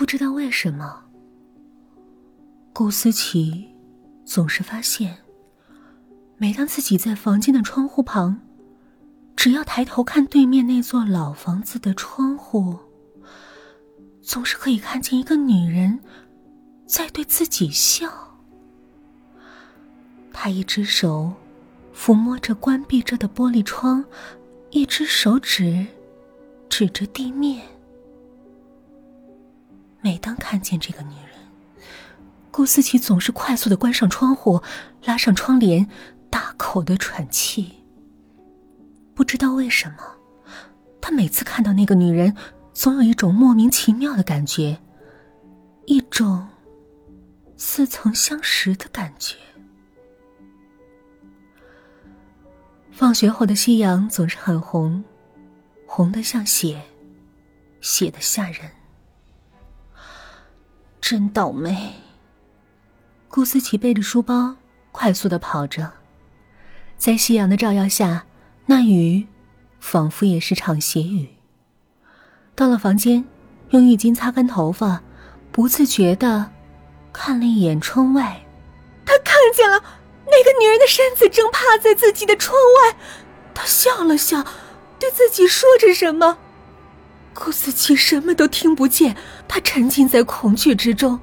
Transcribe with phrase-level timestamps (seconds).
[0.00, 1.04] 不知道为什么，
[2.72, 3.68] 顾思琪
[4.24, 5.18] 总是发现，
[6.38, 8.40] 每当自己在房间的窗户旁，
[9.36, 12.78] 只要抬头看对面那座老房子的窗户，
[14.22, 16.00] 总是可以看见一个女人
[16.86, 18.10] 在对自己笑。
[20.32, 21.30] 她一只手
[21.94, 24.02] 抚摸着关闭着的玻璃窗，
[24.70, 25.86] 一只手指
[26.70, 27.60] 指着地面。
[30.02, 31.84] 每当看见这个女人，
[32.50, 34.62] 顾思琪总是快速的关上窗户，
[35.04, 35.88] 拉上窗帘，
[36.30, 37.72] 大口的喘气。
[39.14, 39.98] 不知道为什么，
[41.00, 42.34] 他每次看到那个女人，
[42.72, 44.78] 总有一种莫名其妙的感觉，
[45.84, 46.48] 一种
[47.58, 49.36] 似曾相识的感觉。
[52.90, 55.04] 放学后的夕阳总是很红，
[55.86, 56.82] 红的像血，
[57.82, 58.70] 血的吓人。
[61.10, 61.92] 真倒霉。
[63.28, 64.54] 顾思琪背着书包，
[64.92, 65.90] 快速的跑着，
[66.96, 68.26] 在夕阳的照耀下，
[68.66, 69.26] 那雨
[69.80, 71.30] 仿佛也是场斜雨。
[72.54, 73.24] 到了房间，
[73.70, 75.02] 用浴巾擦干头发，
[75.50, 76.52] 不自觉的
[77.12, 78.46] 看了一眼窗外，
[79.04, 79.82] 他看见了
[80.26, 82.96] 那个女人的身子正趴在自己的窗外，
[83.52, 84.44] 他笑了笑，
[85.00, 86.38] 对自己说着什么。
[87.32, 89.16] 顾思琪什么都听不见，
[89.48, 91.20] 她沉浸在恐惧之中。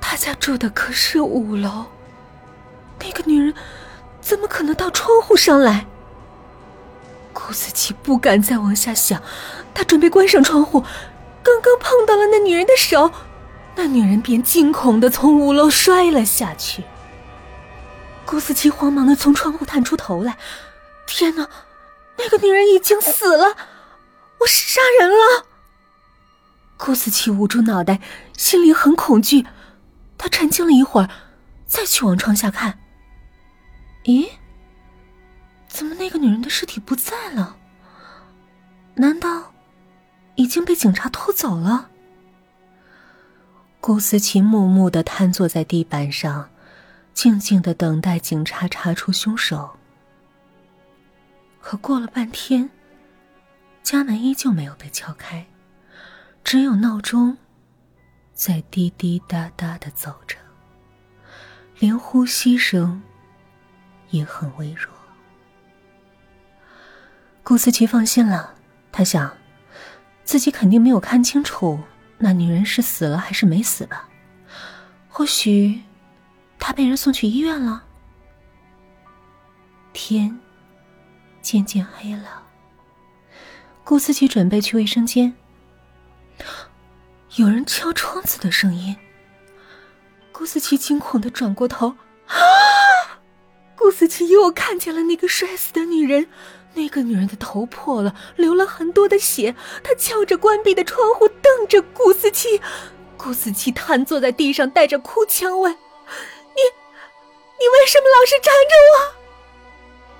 [0.00, 1.86] 他家住的可是五楼，
[2.98, 3.54] 那个女人
[4.20, 5.86] 怎么可能到窗户上来？
[7.32, 9.22] 顾思琪不敢再往下想，
[9.72, 10.80] 她准备关上窗户，
[11.42, 13.12] 刚刚碰到了那女人的手，
[13.76, 16.84] 那女人便惊恐的从五楼摔了下去。
[18.26, 20.36] 顾思琪慌忙的从窗户探出头来，
[21.06, 21.48] 天哪，
[22.18, 23.56] 那个女人已经死了！
[24.40, 25.46] 我是杀人了。
[26.76, 28.00] 顾思琪捂住脑袋，
[28.36, 29.46] 心里很恐惧。
[30.16, 31.10] 他沉静了一会儿，
[31.66, 32.78] 再去往窗下看。
[34.04, 34.30] 咦，
[35.68, 37.56] 怎么那个女人的尸体不在了？
[38.94, 39.52] 难道
[40.36, 41.90] 已经被警察偷走了？
[43.80, 46.50] 顾思琪木木的瘫坐在地板上，
[47.12, 49.76] 静静的等待警察查出凶手。
[51.60, 52.70] 可过了半天。
[53.82, 55.46] 家门依旧没有被敲开，
[56.44, 57.38] 只有闹钟
[58.32, 60.36] 在滴滴答答的走着，
[61.78, 63.02] 连呼吸声
[64.10, 64.94] 也很微弱。
[67.42, 68.54] 顾思琪放心了，
[68.92, 69.36] 他想，
[70.24, 71.80] 自己肯定没有看清楚
[72.18, 74.08] 那女人是死了还是没死吧？
[75.08, 75.82] 或许
[76.58, 77.84] 她被人送去医院了。
[79.92, 80.38] 天
[81.42, 82.42] 渐渐黑了。
[83.84, 85.34] 顾思琪准备去卫生间，
[87.36, 88.96] 有人敲窗子的声音。
[90.32, 91.96] 顾思琪惊恐的转过头，
[92.28, 92.36] 啊！
[93.76, 96.28] 顾思琪又看见了那个摔死的女人，
[96.74, 99.54] 那个女人的头破了，流了很多的血。
[99.82, 102.60] 她敲着关闭的窗户，瞪着顾思琪。
[103.16, 106.60] 顾思琪瘫坐在地上，带着哭腔问：“你，
[107.58, 109.20] 你为什么老是缠着我？”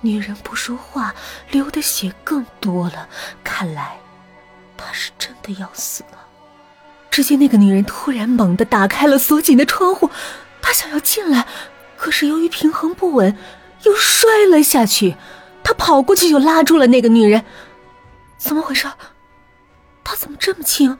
[0.00, 1.14] 女人不说话，
[1.50, 3.08] 流的血更多了。
[3.56, 3.96] 看来，
[4.76, 6.18] 他是真的要死了。
[7.08, 10.10] 只见那个女人突然猛地打开了锁紧的窗户，
[10.60, 11.46] 她想要进来，
[11.96, 13.38] 可是由于平衡不稳，
[13.84, 15.14] 又摔了下去。
[15.62, 17.44] 她跑过去就拉住了那个女人。
[18.38, 18.90] 怎么回事？
[20.02, 20.98] 她怎么这么轻？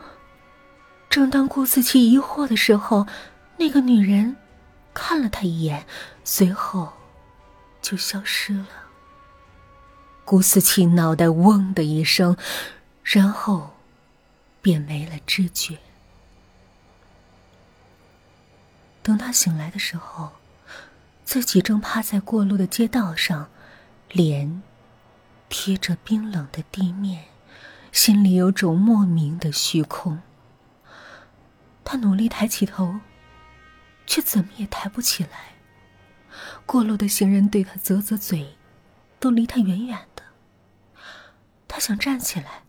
[1.10, 3.08] 正当顾思琪疑惑的时候，
[3.56, 4.36] 那个女人
[4.94, 5.84] 看了她一眼，
[6.22, 6.92] 随后
[7.82, 8.83] 就消失了。
[10.24, 12.36] 顾思琪脑袋嗡的一声，
[13.02, 13.74] 然后
[14.62, 15.78] 便没了知觉。
[19.02, 20.32] 等他醒来的时候，
[21.24, 23.50] 自己正趴在过路的街道上，
[24.10, 24.62] 脸
[25.50, 27.24] 贴着冰冷的地面，
[27.92, 30.20] 心里有种莫名的虚空。
[31.84, 33.00] 他努力抬起头，
[34.06, 35.52] 却怎么也抬不起来。
[36.64, 38.56] 过路的行人对他啧啧嘴，
[39.20, 39.98] 都离他远远。
[41.74, 42.62] 他想站起来，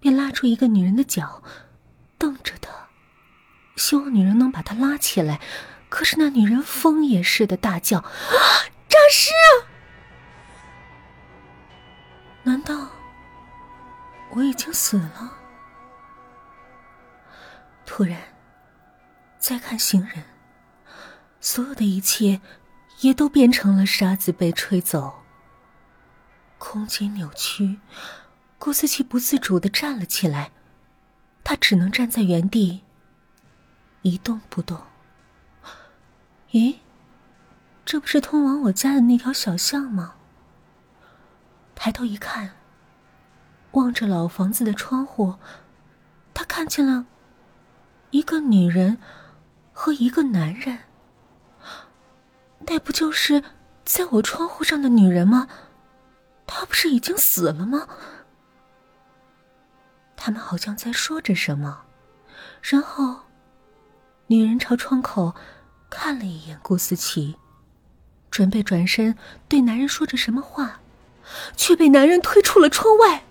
[0.00, 1.44] 便拉住一个女人的脚，
[2.18, 2.88] 瞪着她，
[3.76, 5.40] 希望女人能把他拉起来。
[5.88, 8.10] 可是那女人疯也似的大叫：“啊，
[8.88, 9.30] 诈尸！
[12.42, 12.88] 难道
[14.30, 15.38] 我已经死了？”
[17.86, 18.18] 突然，
[19.38, 20.24] 再看行人，
[21.40, 22.40] 所有的一切
[23.02, 25.22] 也都变成了沙子被吹走，
[26.58, 27.78] 空间扭曲。
[28.64, 30.52] 顾思琪不自主的站了起来，
[31.42, 32.82] 他只能站在原地，
[34.02, 34.80] 一动不动。
[36.52, 36.76] 咦，
[37.84, 40.14] 这不是通往我家的那条小巷吗？
[41.74, 42.52] 抬头一看，
[43.72, 45.34] 望着老房子的窗户，
[46.32, 47.06] 他看见了
[48.12, 48.98] 一个女人
[49.72, 50.78] 和一个男人。
[52.60, 53.42] 那不就是
[53.84, 55.48] 在我窗户上的女人吗？
[56.46, 57.88] 她不是已经死了吗？
[60.24, 61.80] 他们好像在说着什么，
[62.62, 63.22] 然后，
[64.28, 65.34] 女人朝窗口
[65.90, 67.34] 看了一眼顾思琪，
[68.30, 69.16] 准备转身
[69.48, 70.78] 对男人说着什么话，
[71.56, 73.24] 却被男人推出了窗外。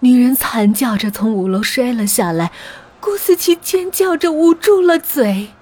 [0.00, 2.50] 女人惨叫着从五楼摔了下来，
[2.98, 5.52] 顾思琪尖叫着捂住了嘴。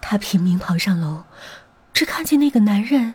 [0.00, 1.22] 她拼命跑上楼，
[1.92, 3.14] 只看见那个男人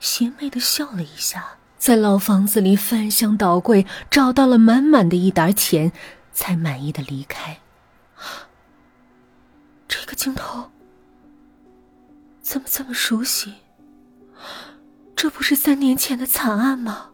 [0.00, 1.57] 邪魅的笑了一下。
[1.78, 5.92] 在老房子里翻箱倒柜，找到了满满的一沓钱，
[6.32, 7.60] 才满意的离开。
[9.86, 10.70] 这个镜头
[12.42, 13.54] 怎么这么熟悉？
[15.14, 17.10] 这不是三年前的惨案吗？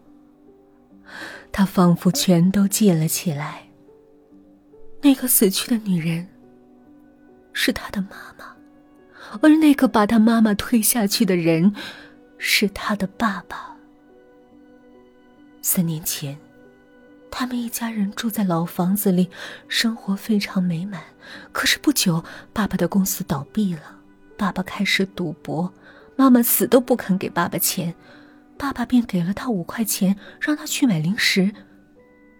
[1.52, 3.68] 他仿佛全都记了起来。
[5.02, 6.26] 那个死去的女人
[7.52, 8.56] 是他的妈妈，
[9.42, 11.74] 而那个把他妈妈推下去的人
[12.38, 13.73] 是他的爸爸。
[15.66, 16.36] 三年前，
[17.30, 19.30] 他们一家人住在老房子里，
[19.66, 21.02] 生活非常美满。
[21.52, 22.22] 可是不久，
[22.52, 23.80] 爸爸的公司倒闭了，
[24.36, 25.72] 爸爸开始赌博，
[26.16, 27.94] 妈妈死都不肯给爸爸钱，
[28.58, 31.50] 爸爸便给了他五块钱，让他去买零食。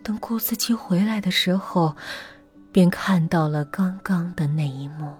[0.02, 1.96] 等顾思琪回来的时候，
[2.70, 5.14] 便看到了刚刚的那一幕。